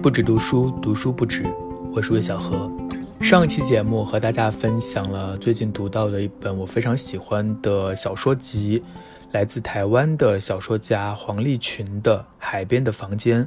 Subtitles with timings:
[0.00, 1.44] 不止读书，读书不止。
[1.92, 2.70] 我是魏小河。
[3.20, 8.80] 上一期节目和大家分享了最近读到的一本我非常喜欢的小说集，
[9.32, 13.42] 来自台湾的小说家黄立群的《海边的房间》。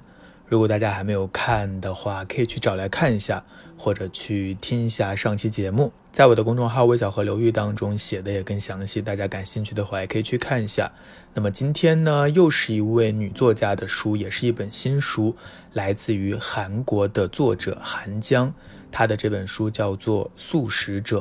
[0.52, 3.42] 如果大家还没有看的话，可以去找来看一下，
[3.78, 5.94] 或者去听一下上期节目。
[6.12, 10.92] 在我的公众号“微小河流域”当中写的也更详细，大家感兴趣的话也可以去看一下。
[11.34, 15.34] 那么今天呢，又是一位女作家的书，也是一本新书，
[15.72, 18.54] 来自于韩国的作者韩江，
[18.92, 21.20] 她的这本书叫做《素食者》。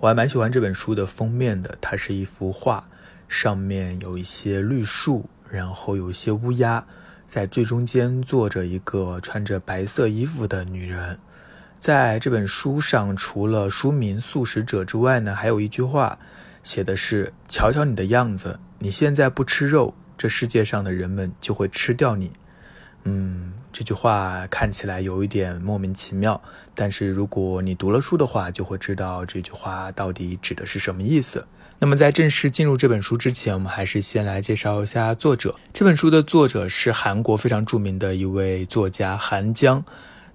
[0.00, 2.88] 我还蛮喜欢这本书的封面的，它是一幅画，
[3.28, 6.84] 上面有一些绿树，然后有一些乌鸦。
[7.26, 11.18] 在最中间坐着一个穿着白色衣服的女人，
[11.80, 16.18] 在这本书上，除了书名《素食者》之外呢，还有一句话，
[16.62, 22.30] 写的是：“瞧瞧你的样子，你现在不吃肉，这世界上的人们就会吃掉你。”
[23.06, 26.40] 嗯，这句话看起来有一点莫名其妙，
[26.74, 31.46] 但是如果你读了书的话，就会知道这句话到底指的是什么意思。
[31.84, 35.54] 那么在正式进入这本书之前，我们还是先来介绍一下作者。
[35.70, 39.84] 这本书的作者是韩国非常著名的一位作家韩江，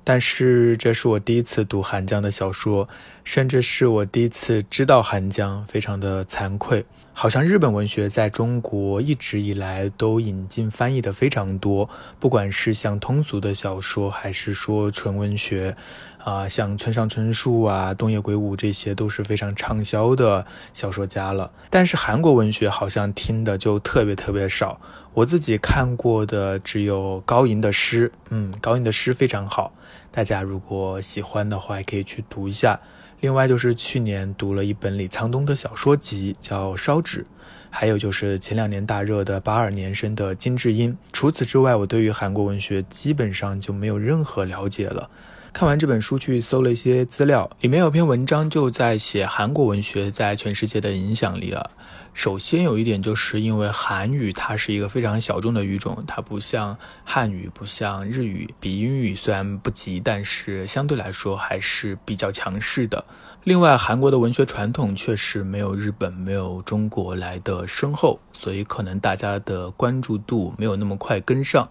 [0.03, 2.87] 但是这是我第一次读韩江的小说，
[3.29, 6.83] 甚至是我第一次知道韩江，非常的惭愧。
[7.13, 11.87] 好像日本文学在中国一直以来都引进翻译的非常多，
[12.19, 15.75] 不管是像通俗的小说，还是说纯文学，
[16.23, 20.43] 啊，像村上春树啊、东野圭吾这些都是非常畅销的
[20.73, 21.51] 小说家了。
[21.69, 24.81] 但是韩国文学好像听的就特别特别少，
[25.13, 29.71] 我自己看过的只有高银的诗，嗯，高银的诗非常好，
[30.09, 32.79] 大家如果喜欢的话，也可以去读一下。
[33.21, 37.21] 另外就是去年读了一本李沧东的小说集，叫《烧纸》，
[37.69, 40.97] 还有就是前两年大热的八二年生的金智英。
[41.13, 45.09] 除此之外，我对于韩国文学基本上就没有任何了解了。
[45.51, 51.71] 看完这本书，去搜了一些资料，里面有篇文章就在写韩国文学在全世界的影响力啊。
[52.13, 63.03] 首先有一点，就是因为韩语它是一个非常小众的语种，它不像汉语，不像日语，比英语虽然不及，但是相对来说还是比较强势的。
[63.49, 71.67] 另外，韩国的文学传统确实没有日本、没有中国来的深厚，所以可能大家的关注度没有那么快跟上。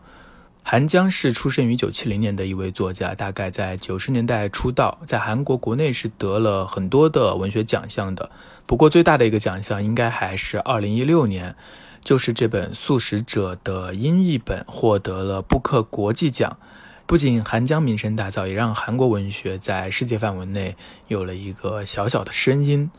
[0.65, 8.29] 韩江是出生于一九七零年的一位作家，大概在九十年代出道，在韩国国内是得了很多的文学奖项的。
[8.67, 11.55] 不过最大的一个奖项应该还是二零一六年，
[12.03, 16.57] 就是这本《素食者》的英译本获得了布克国际奖。
[17.09, 20.77] 不仅韩江名声大噪，也让韩国文学在世界范围内
[21.07, 22.91] 有了一个小小的声音。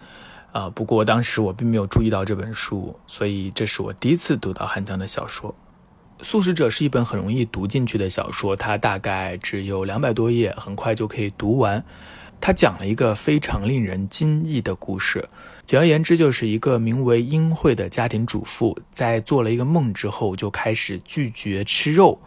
[0.52, 5.54] 啊，不过当时我并没有注意到这本书，所以这是我第一次读到韩江的小说。
[6.24, 11.86] 《素食者》是一本很容易读进去的小说，它大概只有两百多页，很快就可以读完。
[12.42, 15.30] 它讲了一个非常令人惊异的故事，
[15.68, 22.20] 简而言之，就是一个名为英惠的家庭主妇，在做了一个梦之后，就开始拒绝吃肉，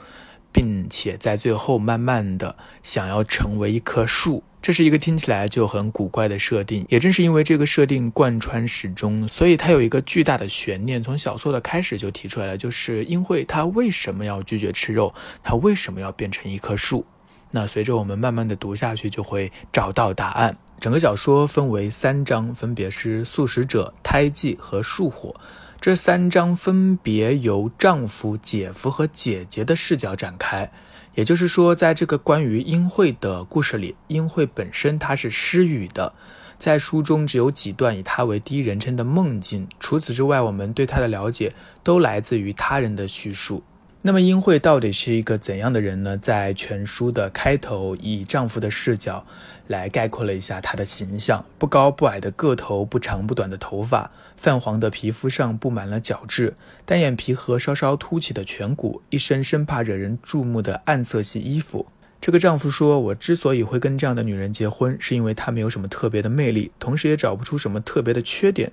[0.53, 4.45] 并且在最后慢慢的想要成为一棵树。
[4.61, 11.03] 这是一个听起来就很古怪的设定，也正是因为这个设定贯穿始终，所以它有一个巨大的悬念。
[11.03, 15.13] 从小说的开始就提出来了，就是英惠她为什么要拒绝吃肉，
[15.43, 17.05] 他为什么要变成一棵树？
[17.53, 20.57] 那随着我们慢慢的读下去，就会找到答案。
[20.81, 25.37] 整个小说分为三章，分别是素食者、胎记和树火。
[25.81, 30.73] 这三章分别由丈夫、姐夫和姐姐的视角展开。
[31.15, 36.15] 也就是说，在这个关于英惠的故事里，英惠本身她是失语的，
[36.59, 39.69] 在书中只有几段以她为第一人称的梦境。
[39.79, 41.53] 除此之外，我们对她的了解
[41.83, 43.63] 都来自于他人的叙述。
[44.05, 46.19] 那么，英惠到底是一个怎样的人呢？
[46.19, 49.25] 在全书的开头，以丈夫的视角
[49.69, 56.55] 来概括了一下她的形象：不高不矮的个头，不长不短的头发，泛黄的皮肤上布满了角质，
[56.85, 61.87] 单眼皮和稍稍凸起的颧骨，一身生怕惹人注目的暗色系衣服。
[62.21, 68.73] 这个丈夫说：“我之所以会跟这样的女人结婚，是因为她没有什么特别的魅力，同时也找不出什么特别的缺点。”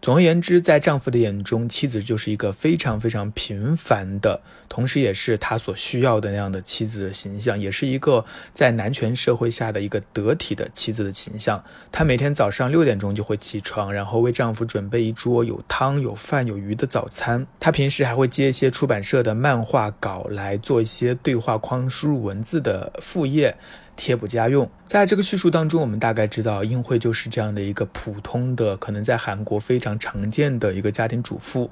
[0.00, 8.24] 总而言之，在丈夫的眼中，妻子就是一个非常非常平凡的，同时也是他所需要的那样的妻子的形象，也是一个
[8.54, 11.62] 在男权社会下的一个得体的妻子的形象。
[11.90, 17.46] 她每天早上六点钟就会起床，然后为丈夫准备一桌有汤、有饭、有鱼的早餐。
[17.58, 23.56] 她平时还会接一些出版社的漫画稿来做一些对话框输入文字的副业。
[23.98, 24.70] 贴补家用。
[24.86, 31.70] 在这个叙述当中，我们大概知道英惠就是这样的一个普通的，可能在韩国非常常见的一个家庭主妇。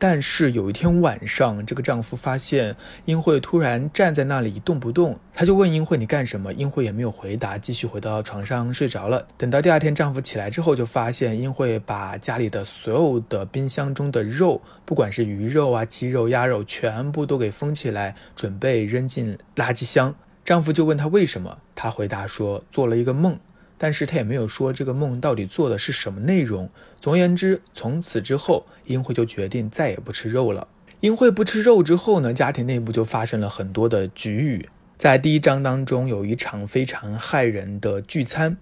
[0.00, 2.76] 但是有一天晚上，这个丈夫发现
[3.06, 9.26] 英惠突然站在那里一动不动，他就问英惠：“你干什么？”英惠也没有回答，继续回到床上睡着了。
[9.36, 20.14] 等到第二天丈夫起来之后，就发现英惠把家里的所有的冰箱中的肉，不管是鱼肉啊、鸡肉、鸭肉，全部都给封起来，准备扔进垃圾箱。
[20.48, 23.38] 丈夫就问她为什么，她回答说：“做了一个梦。”
[23.76, 26.70] 但是她也没有说这个梦到底做的是什么内容。
[27.02, 30.66] 总而言之，从此之后，英惠就决定再也不吃肉了。
[31.00, 34.66] 英惠不吃肉之后呢，家庭内部就发生了很多的局域。
[34.96, 38.56] 在第一章当中，有一场非常骇人的聚餐。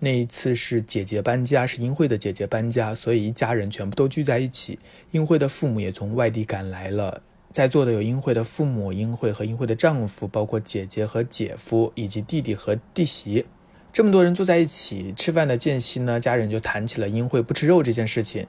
[0.00, 4.78] 那一次是姐姐搬家，是英惠的姐姐搬家，所以一家人全部都聚在一起。
[5.10, 7.20] 英惠的父母也从外地赶来了，
[7.50, 13.46] 在座的有英惠的父母、英惠和英惠的丈夫，包括姐姐和姐夫，以及弟弟和弟媳。
[13.90, 18.46] 这么多人坐在一起吃饭的间隙呢，家人就谈起了英惠不吃肉这件事情。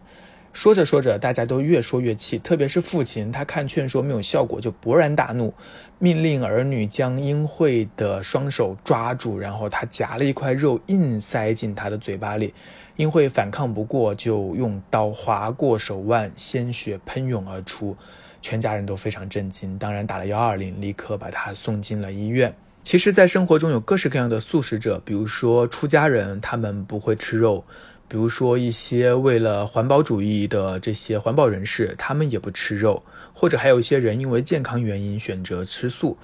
[0.52, 5.54] 说着说着，大家都越说越气，特别是父亲，他看劝说没有效果，就勃然大怒，
[6.00, 12.54] 命令儿女将英惠的双手抓住，然后他夹了一块肉硬塞进他的嘴巴里。
[12.96, 17.96] 英惠反抗不过，就用刀划过手腕，鲜血喷涌而出，
[18.42, 22.56] 全家人都非常震惊，当然打了幺二零，立刻把他送进了医院。
[22.84, 27.64] 其实，在生活中有各式各样的素食者，比如说出家人，他们不会吃肉；
[28.08, 33.04] 比如说一些为了环保主义的这些环保人士，他们也不吃肉；
[33.34, 36.18] 或者还有一些人因为健康原因选择吃素，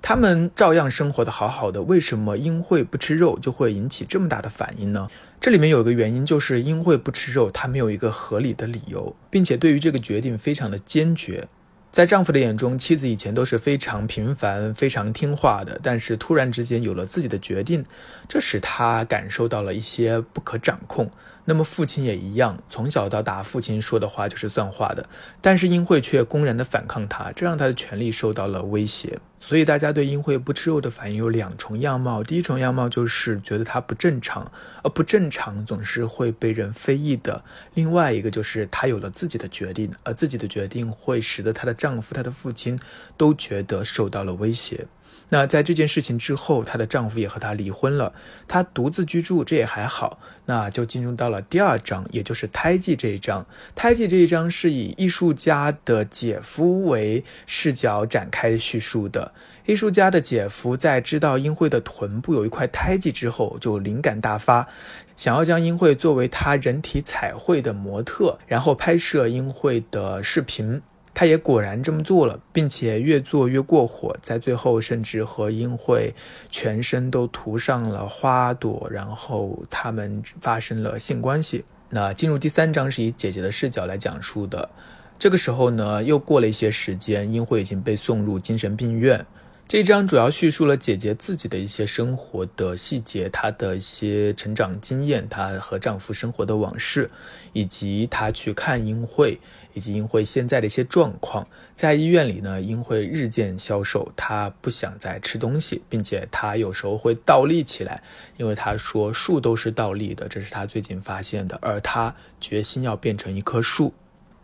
[0.00, 1.82] 他们照样生活的好好的。
[1.82, 5.08] 为什么英惠不吃肉就会引起这么大的反应呢？
[5.40, 11.46] 这里面有个原因，就是英惠不吃肉，她没有一个合理的理由，并且对于这个决定非常的坚决。
[11.90, 17.84] 在丈夫的眼中，妻子以前都是非常平凡、非常听话的，但是突然之间有了自己的决定，
[18.28, 21.10] 这使他感受到了一些不可掌控。
[21.46, 25.08] 那么父亲也一样，从小到大，父亲说的话就是算话的，
[25.40, 29.18] 但是英惠却公然的反抗他，这让他的权利受到了威胁。
[29.40, 34.50] 所以大家对英惠不吃肉的反应有两重样貌，第一重样貌就是觉得她不正常，
[34.82, 37.44] 而不正常总是会被人非议的。
[37.74, 42.78] 另外一个就是她有了自己的决定，而自己的决定会使得她的丈夫、她的父亲
[43.16, 44.86] 都觉得受到了威胁。
[45.30, 48.12] 那在这件事情之后，她的丈夫也和她离婚了，
[48.46, 50.18] 她独自居住，这也还好。
[50.46, 53.46] 那就进入到了第二章，也就是胎记这一章。
[53.74, 59.32] 胎记这一章是以艺术家的姐夫为视角展开叙述的。
[59.66, 64.66] 艺术家的姐夫在知道英惠的臀部有一块胎记之后，就灵感大发，
[65.14, 70.80] 想要将英惠作为他人体彩绘的模特，然后拍摄英惠的视频。
[71.18, 76.14] 他也果然这么做了，并且越做越过火，在最后甚至和英惠
[76.48, 81.64] 全身都涂上了花朵，然后他们发生了性关系。
[81.88, 84.70] 那进入第三章是以姐姐的视角来讲述的。
[85.18, 89.26] 这个时候呢，又过了一些时间，英惠已经被送入精神病院。
[89.68, 97.06] 这一章主要叙述了姐姐自己的一些生活的细节，她的一些成长经验，她和丈夫生活的往事，
[97.52, 99.38] 以及她去看英惠，
[99.74, 101.46] 以及英惠现在的一些状况。
[101.74, 108.02] 在医院里呢，英惠日渐消瘦，她不想再吃东西，并且她有时候会倒立起来，
[108.38, 113.92] 因为她说树都是倒立的，这是她最近发现的，而她决心要变成一棵树。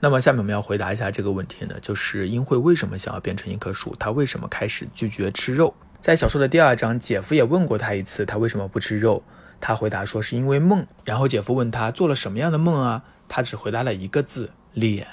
[0.04, 3.96] 那么下面我们要回答一下这个问题呢，就是英惠为什么想要变成一棵树？
[3.98, 5.72] 她为什么开始拒绝吃肉？
[5.98, 9.22] 在小说的第二章，姐夫也问过她一次，她为什么不吃肉？
[9.62, 10.86] 她回答说是因为梦。
[11.04, 13.02] 然后姐夫问她做了什么样的梦啊？
[13.28, 15.06] 她只回答了一个字：脸。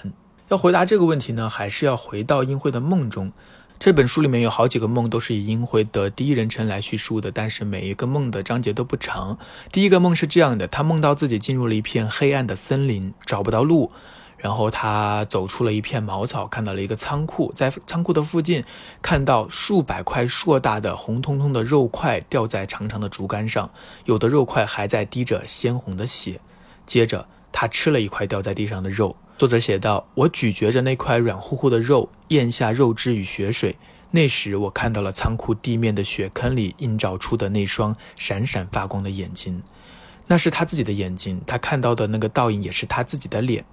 [0.50, 3.32] 要回答这个问题呢，还是要回到英惠的梦中。
[3.80, 9.40] 这本书里面有好几个梦都是以英惠的第一人称来叙述的，但是每一个梦的章节都不长。
[9.72, 13.94] 第一个梦是这样的：她梦到自己进入了一片黑暗的森林，找不到路。
[14.42, 18.64] 然后他走出了一片茅草，看到了一个仓库，在仓库的附近，
[19.00, 23.70] 看到数百块硕大的红彤彤的肉块吊在长长的竹竿上，
[24.06, 26.42] 有的肉块还在滴着鲜红的血。
[26.88, 29.16] 接着他吃了一块掉在地上的肉。
[29.38, 33.78] 作者写道：“我咀嚼着那块软乎乎的肉，咽下肉汁与血水。
[34.10, 39.62] 那时我看到了仓库地面的血坑里映照出的那双闪闪发光的眼睛，
[40.28, 41.42] 那是他自己的眼睛。
[41.48, 43.64] 他看到的那个倒影也是他自己的脸。”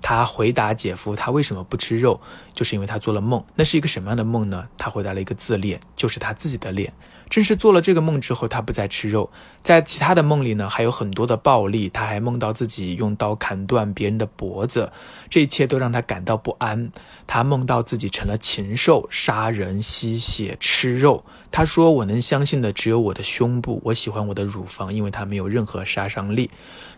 [0.00, 2.20] 他回答姐夫他为什么不吃肉，
[2.54, 3.44] 就是因为他做了梦。
[3.56, 4.68] 那是一个什么样的梦呢？
[4.78, 6.92] 他回答了一个字脸，就是他自己的脸。
[7.28, 9.28] 正是做了这个梦之后，他不再吃肉。
[9.60, 11.90] 在其他的梦里呢，还有很多的暴力。
[11.90, 14.90] 他还梦到自己用刀砍断别人的脖子，
[15.28, 16.90] 这一切都让他感到不安。
[17.26, 21.22] 他梦到自己成了禽兽，杀人、吸血、吃肉。
[21.50, 23.82] 他说：“我能相信的只有我的胸部。
[23.84, 26.50] 我喜欢我的乳房，因为它没有任何杀伤力。”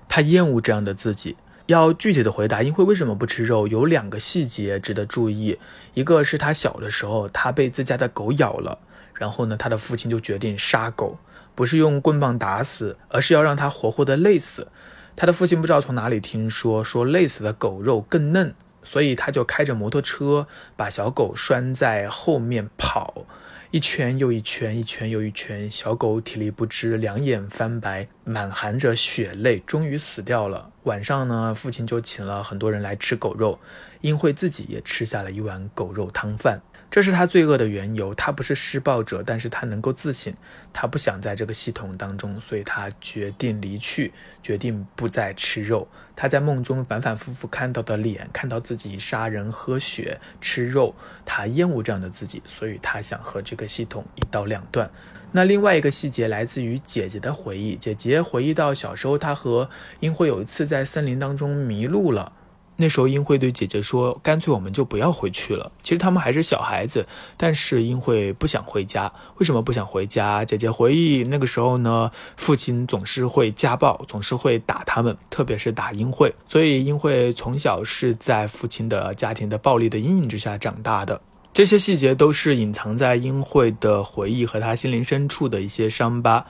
[0.09, 1.37] 他厌恶这样的自己。
[1.71, 3.69] 要具体的回答，英惠为什么不吃肉？
[3.69, 5.57] 有两个细节值得注意。
[5.95, 8.77] 一个是他小的时候，他被自家的狗咬了。
[9.15, 11.17] 然后呢，他的父亲就决定杀狗，
[11.55, 14.67] 不是用棍棒打死，而是要让他活活的累死。
[15.15, 23.27] 他的父亲不知道从哪里听说，说累死的狗肉更嫩，所以他就开着摩托车把小狗拴在后面跑，
[23.73, 30.73] 一圈又一圈，一圈又一圈，小狗体力不支，两眼翻白，满含着血泪，终于死掉了。
[30.83, 33.61] 晚上呢，父亲就请了很多人来吃狗肉，
[34.01, 36.61] 英惠自己也吃下了一碗狗肉汤饭。
[36.91, 38.13] 这是他罪恶的缘由。
[38.15, 40.35] 他不是施暴者，但是他能够自省。
[40.73, 45.87] 他不想在这个系统当中，所以他决定离去，决定不再吃肉。
[46.17, 50.95] 他在梦中反反复复看到的脸，看到自己杀人、喝血、吃肉，
[51.25, 54.91] 他厌恶这样的自己，所以他想和这个系统一刀两断。
[55.33, 57.77] 那另外一个细节来自于姐姐的回忆。
[57.77, 59.71] 姐姐回忆到小时候，她和
[60.01, 62.33] 英惠有一次在森林当中迷路了。
[62.81, 67.07] 那时候，英惠对姐姐说：“干脆我们就不要回去了。”其实他们还是小孩子，
[67.37, 69.13] 但是英惠不想回家。
[69.37, 70.43] 为什么不想回家？
[70.47, 76.35] 姐姐回忆那个时候呢，父亲总是会家暴，总是会打他们，特别是打英惠。
[76.49, 81.21] 所以英惠从小是在父亲的家庭的暴力的阴影之下长大的。
[81.53, 86.47] 这些细节都是隐藏在英惠的回忆和她心灵深处的一些伤疤。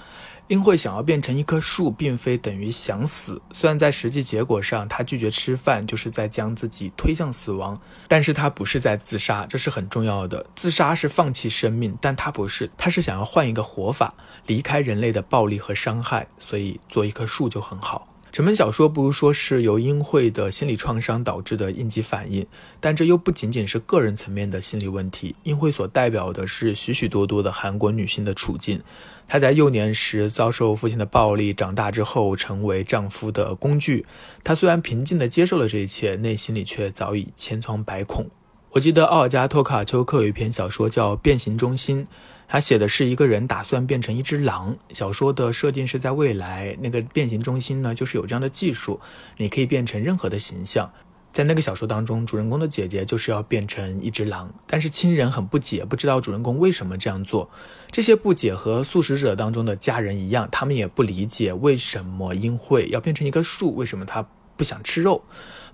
[0.50, 3.40] 英慧想要变成一棵树，并非等于想死。
[3.52, 10.44] 虽然在实际结果上，她拒绝吃饭就是在将自己推向死亡，但是她不是在自杀，这是很重要的。
[10.56, 14.12] 自杀是放弃生命，但她不是，她是想要换一个活法，
[14.46, 18.08] 离开人类的暴力和伤害，所以做一棵树就很好。
[18.32, 22.46] 整本小说不如说是由英惠的心理创伤导致的应激反应，
[22.78, 25.34] 但这又不仅仅是个人层面的心理问题。
[25.42, 28.80] 英惠所代表的是许许多多的韩国女性的处境。
[29.26, 34.06] 她在幼年时遭受父亲的暴力，长大之后成为丈夫的工具。
[34.44, 38.26] 她虽然平静地接受了这一切，内心里却早已千疮百孔。
[38.70, 42.04] 我记得奥尔加·托卡丘克有一篇小说叫《变形中心》。
[42.52, 44.76] 他写的是一个人打算变成一只狼。
[44.90, 48.98] 小说的设定是在未来，那个变形中心呢，就是有这样的技术，
[49.36, 50.90] 你可以变成任何的形象。
[51.30, 57.48] 在那个小说当中，主人公的姐姐就是要变成一只狼，但是亲人很不解，不知道主人公为什么这样做。
[57.92, 64.26] 这些不解和素食者当中的家人一样，他们也不理解为什么英惠要变成一棵树，为什么他
[64.56, 65.22] 不想吃肉。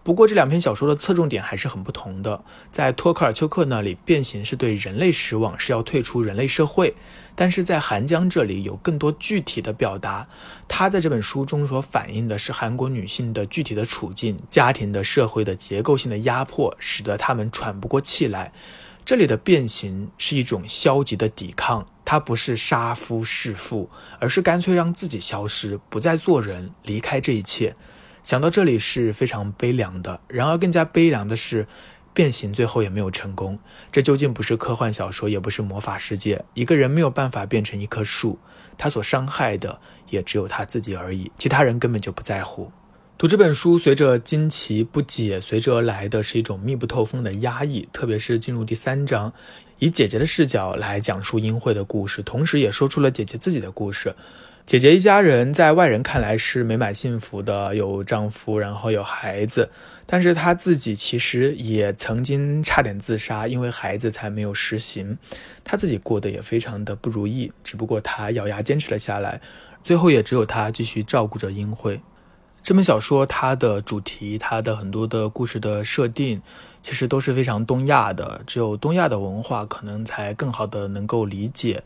[0.06, 2.44] 不过这两篇小说的侧重点还是很不同的。
[2.70, 6.92] 在托克尔丘克那里，变形是对人类失望，是要退出人类社会；
[7.34, 10.28] 但是在韩江这里有更多具体的表达。
[10.68, 18.52] 他在这本书中所反映的是韩国女性的具体的处境、家庭的、社会的结构性的压迫，使得她们喘不过气来。
[19.04, 27.74] 这里的变形是一种消极的抵抗，它不是杀夫弑父，而是干脆让自己消失，不再做人，离开这一切。
[28.26, 31.68] 想到这里是非常悲凉的，然而更加悲凉的是，
[32.12, 33.56] 变形最后也没有成功。
[33.92, 36.44] 这究竟不是科幻小说，也不是魔法世界。
[36.52, 38.40] 一个人没有办法变成一棵树，
[38.76, 39.78] 他所伤害的
[40.10, 42.72] 也只有他自己而已，其他人根本就不在乎。
[43.16, 47.88] 读这本书，随着惊奇不解，随之而来的是一种密不透风的压抑。
[47.92, 49.32] 特别是进入第三章，
[49.78, 54.16] 以姐姐的视角来讲述英惠的故事，同时也说出了姐姐自己的故事。
[54.66, 59.70] 姐姐一家人在外人看来是美满幸福的，有丈夫，然后有孩子，
[60.06, 65.18] 但是她自己其实也曾经差点自杀，因为孩子才没有实行，
[65.62, 69.40] 她自己过得也非常的不如意，只不过她咬牙坚持了下来，
[69.84, 72.00] 最后也只有她继续照顾着英惠。
[72.60, 76.42] 这本小说它的主题，它的很多的故事的设定，
[76.82, 81.84] 其实都是非常东亚的，只有东亚的文化可能才更好的能够理解。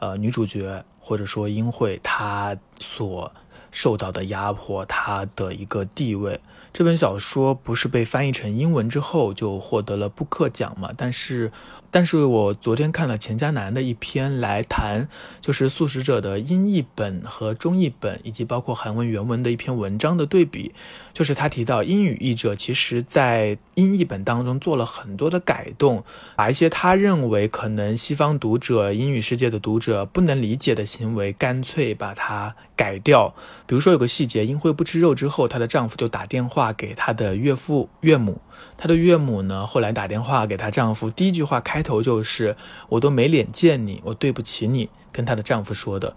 [0.00, 3.32] 呃，女主角或者说英惠，她所
[3.70, 6.40] 受到的压迫，她的一个地位。
[6.72, 10.90] 这本小说不是被翻译成英文之后就获得了布克奖嘛？
[10.96, 11.52] 但是。
[11.92, 15.08] 但是我昨天看了钱嘉楠的一篇来谈，
[15.40, 20.72] 就是《素食者》的英译本和中译本，以及包括韩文原文的一篇文章的对比，
[21.12, 26.04] 就是他提到英语译者其实在英译本当中做了很多的改动，
[26.36, 33.34] 把一些他认为可能西方读者、英语世界的读者不能理解的行为干脆把它改掉。
[33.66, 38.40] 比如说有个细节，英惠不吃肉之后，她的丈夫就打电话话给她的岳父岳母。
[38.76, 42.54] 她的岳母呢，后来打电话给她丈夫，第一句话开头就是
[42.90, 46.14] “我都没脸见你，我对不起你”，跟她的丈夫说的。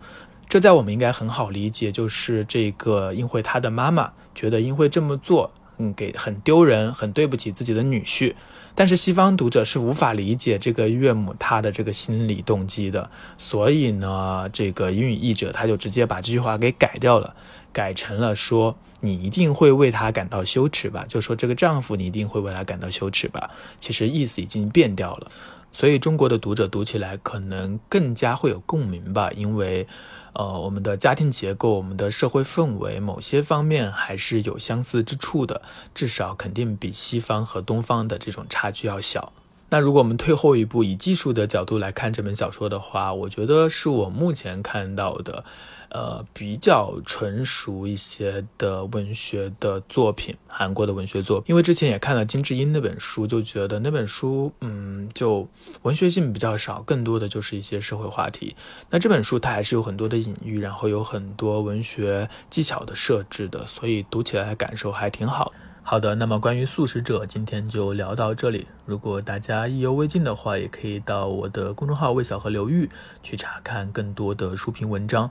[0.49, 5.51] 这在我们应该很好理解，就是这个英惠她的妈妈觉得英惠这么做。
[5.91, 8.35] 给很丢人，很对不起自己的女婿。
[8.75, 17.35] 但是西方读者是无法理解这个岳母她的这个心理动机的，所以呢，这个英语译者他就直接把这句话给改掉了，
[17.71, 21.05] 改成了说你一定会为他感到羞耻吧？
[21.07, 23.51] 就说这个丈夫你一定会为他感到羞耻吧？
[23.79, 25.31] 其实意思已经变掉了，
[25.73, 29.87] 所以中国的读者读起来可能更加会有共鸣吧，因为。
[30.35, 35.61] 呃，我们的家庭结构，我们的社会氛围，某些方面还是有相似之处的，
[35.93, 39.31] 至少肯定比西方和东方的这种差距要小。
[39.73, 45.43] 那如果我们退后一步，以技术的角度来看这本小说的话，我觉得是我目前看到的。
[45.89, 51.51] 呃，比较纯熟一些的文学的作品，韩国的文学作品。
[51.51, 55.47] 因为之前也看了金智英那本书，就觉得那本书，嗯，就
[55.83, 58.55] 文学性比较少，更多的就是一些社会话题。
[58.89, 65.51] 那这本书它还是有很多的隐喻，然后有很多文学技巧的设置的，所以读起来感受还挺好。
[65.85, 68.67] 好的，那么关于素食者，今天就聊到这里。
[68.85, 72.89] 如果大家意犹未尽的话，也可以到我的公众号“魏小河流域”
[73.21, 75.29] 去查看更多的书评文章。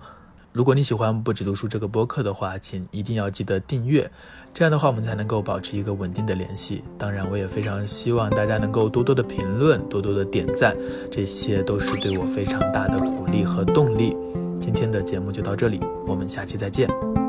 [0.52, 4.11] 如果你喜欢不止读书这个播客的话，请一定要记得订阅，
[4.52, 6.85] 这样的话我们才能够保持一个稳定的联系。
[6.99, 10.76] 当然，我也非常希望大家能够多多的评论，多多的点赞，
[11.11, 14.14] 这些都是对我非常大的鼓励和动力。
[14.61, 17.21] 今天的节目就到这里，我们下期再见。